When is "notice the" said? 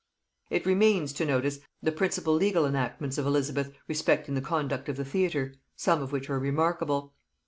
1.27-1.91